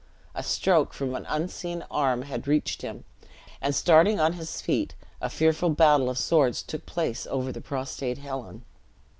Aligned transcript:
A 0.33 0.41
stroke 0.41 0.95
from 0.95 1.13
an 1.13 1.27
unseen 1.29 1.85
arm 1.91 2.23
had 2.23 2.47
reached 2.47 2.81
him, 2.81 3.03
and 3.61 3.75
starting 3.75 4.19
on 4.19 4.33
his 4.33 4.59
feet, 4.59 4.95
a 5.21 5.29
fearful 5.29 5.69
battle 5.69 6.09
of 6.09 6.17
swords 6.17 6.63
took 6.63 6.87
place 6.87 7.27
over 7.29 7.51
the 7.51 7.61
prostrate 7.61 8.17
Helen. 8.17 8.65